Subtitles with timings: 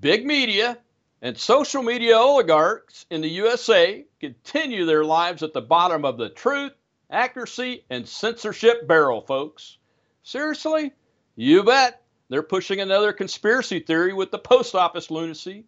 [0.00, 0.78] big media
[1.22, 6.28] and social media oligarchs in the USA continue their lives at the bottom of the
[6.28, 6.72] truth,
[7.10, 9.78] accuracy, and censorship barrel, folks.
[10.22, 10.92] Seriously?
[11.36, 12.02] You bet.
[12.28, 15.64] They're pushing another conspiracy theory with the post office lunacy.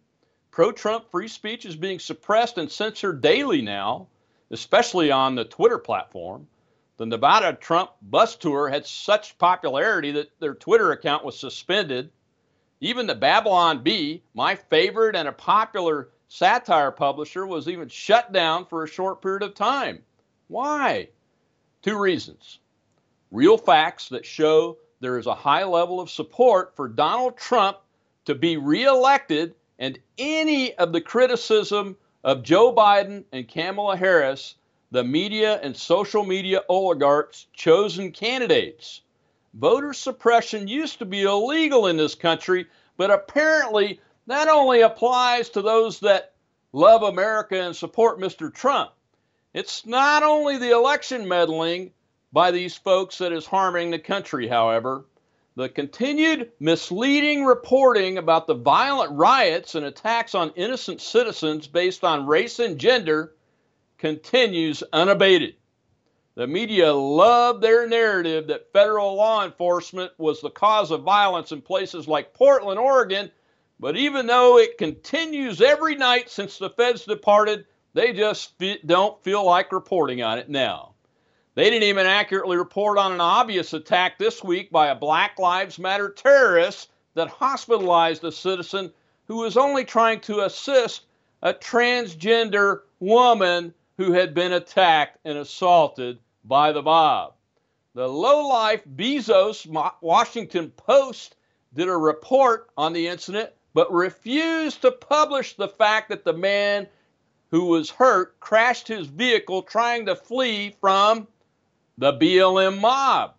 [0.51, 4.07] Pro Trump free speech is being suppressed and censored daily now,
[4.49, 6.47] especially on the Twitter platform.
[6.97, 12.11] The Nevada Trump bus tour had such popularity that their Twitter account was suspended.
[12.79, 18.65] Even the Babylon Bee, my favorite and a popular satire publisher, was even shut down
[18.65, 20.03] for a short period of time.
[20.47, 21.09] Why?
[21.81, 22.59] Two reasons.
[23.31, 27.77] Real facts that show there is a high level of support for Donald Trump
[28.25, 34.55] to be reelected, and any of the criticism of Joe Biden and Kamala Harris
[34.91, 39.01] the media and social media oligarchs' chosen candidates.
[39.53, 45.61] Voter suppression used to be illegal in this country, but apparently that only applies to
[45.61, 46.33] those that
[46.73, 48.53] love America and support Mr.
[48.53, 48.91] Trump.
[49.53, 51.91] It's not only the election meddling
[52.33, 55.05] by these folks that is harming the country, however.
[55.55, 62.27] The continued misleading reporting about the violent riots and attacks on innocent citizens based on
[62.27, 63.33] race and gender
[63.97, 65.55] continues unabated.
[66.37, 71.63] The media love their narrative that federal law enforcement was the cause of violence in
[71.63, 73.31] places like Portland, Oregon,
[73.79, 77.65] but even though it continues every night since the feds departed,
[77.95, 78.53] they just
[78.85, 80.93] don't feel like reporting on it now.
[81.55, 85.79] They didn't even accurately report on an obvious attack this week by a Black Lives
[85.79, 88.93] Matter terrorist that hospitalized a citizen
[89.25, 91.07] who was only trying to assist
[91.41, 97.33] a transgender woman who had been attacked and assaulted by the mob.
[97.93, 99.65] The low-life Bezos
[100.01, 101.35] Washington Post
[101.73, 106.87] did a report on the incident, but refused to publish the fact that the man
[107.51, 111.27] who was hurt crashed his vehicle trying to flee from
[111.97, 113.33] the BLM mob,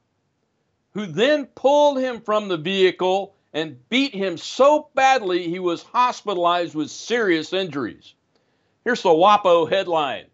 [0.92, 6.74] who then pulled him from the vehicle and beat him so badly he was hospitalized
[6.74, 8.14] with serious injuries.
[8.84, 10.26] Here's the WAPO headline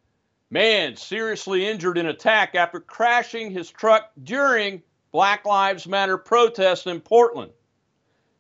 [0.51, 7.01] Man seriously injured in attack after crashing his truck during Black Lives Matter protest in
[7.01, 7.53] Portland.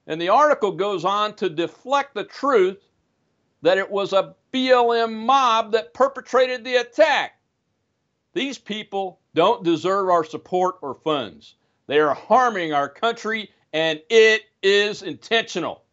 [0.06, 2.82] And the article goes on to deflect the truth
[3.62, 7.40] that it was a BLM mob that perpetrated the attack.
[8.34, 11.54] These people don't deserve our support or funds.
[11.86, 15.84] They are harming our country and it is intentional.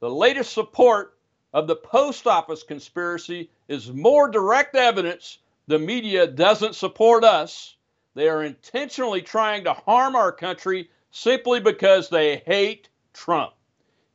[0.00, 1.13] The latest support
[1.54, 7.76] of the post office conspiracy is more direct evidence the media doesn't support us.
[8.14, 13.54] They are intentionally trying to harm our country simply because they hate Trump.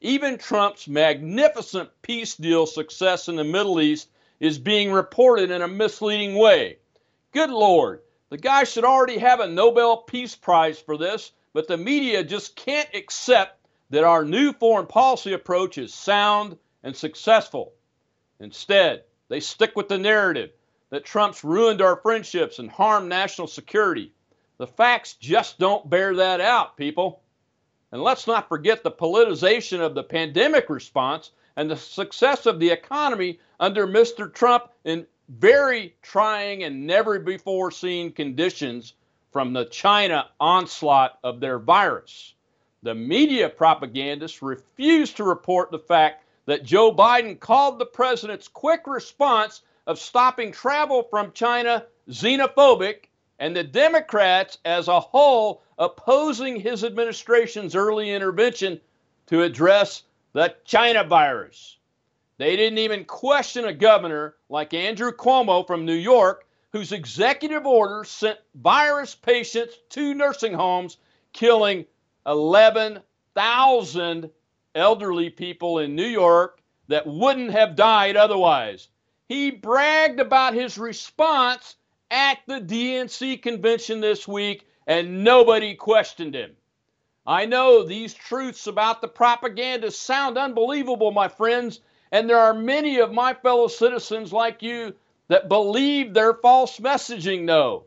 [0.02, 5.68] Even Trump's magnificent peace deal success in the Middle East is being reported in a
[5.68, 6.78] misleading way.
[7.32, 11.78] Good Lord, the guy should already have a Nobel Peace Prize for this, but the
[11.78, 17.74] media just can't accept that our new foreign policy approach is sound and successful.
[18.40, 20.52] Instead, they stick with the narrative
[20.90, 24.12] that Trump's ruined our friendships and harmed national security.
[24.58, 27.22] The facts just don't bear that out, people.
[27.92, 32.70] And let's not forget the politicization of the pandemic response and the success of the
[32.70, 34.32] economy under Mr.
[34.34, 38.94] Trump in very trying and never before seen conditions
[39.32, 42.34] from the China onslaught of their virus.
[42.82, 48.88] The media propagandists refuse to report the fact that Joe Biden called the president's quick
[48.88, 53.04] response of stopping travel from China xenophobic
[53.38, 58.82] and the Democrats as a whole opposing his administration's early intervention
[59.28, 60.02] to address
[60.34, 61.78] the China virus.
[62.40, 68.04] They didn't even question a governor like Andrew Cuomo from New York, whose executive order
[68.04, 70.98] sent virus patients to nursing homes,
[71.32, 71.86] killing
[72.26, 74.32] 11,000
[74.80, 78.88] elderly people in New York that wouldn't have died otherwise.
[79.28, 81.76] He bragged about his response
[82.10, 86.56] at the DNC convention this week, and nobody questioned him.
[87.28, 91.80] I know these truths about the propaganda sound unbelievable, my friends,
[92.12, 94.96] and there are many of my fellow citizens like you
[95.28, 97.86] that believe their false messaging, though.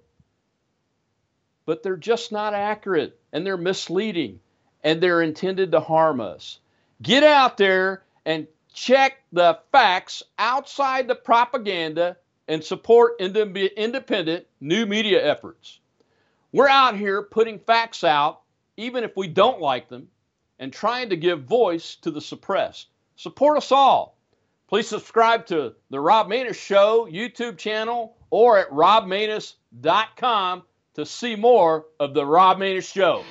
[1.67, 4.39] But they're just not accurate, and they're misleading,
[4.85, 6.61] and they're intended to harm us.
[7.03, 12.17] Get out there and check the facts outside the propaganda
[12.47, 15.81] and support independent new media efforts.
[16.53, 18.43] We're out here putting facts out,
[18.77, 20.09] even if we don't like them,
[20.59, 22.87] and trying to give voice to the suppressed.
[23.17, 24.17] Support us all.
[24.69, 30.63] Please subscribe to the Rob Maness Show YouTube channel or at robmaness.com
[30.95, 33.25] to see more of the Rob Maness Show.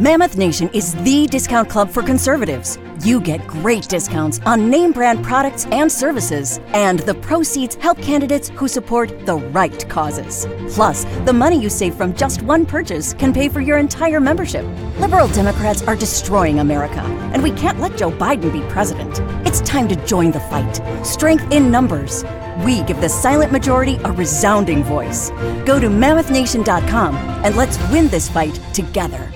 [0.00, 2.78] Mammoth Nation is the discount club for conservatives.
[3.04, 8.48] You get great discounts on name brand products and services, and the proceeds help candidates
[8.48, 10.46] who support the right causes.
[10.70, 14.64] Plus, the money you save from just one purchase can pay for your entire membership.
[14.98, 17.02] Liberal Democrats are destroying America,
[17.34, 19.20] and we can't let Joe Biden be president.
[19.46, 20.80] It's time to join the fight.
[21.04, 22.24] Strength in numbers.
[22.64, 25.28] We give the silent majority a resounding voice.
[25.66, 29.29] Go to mammothnation.com and let's win this fight together.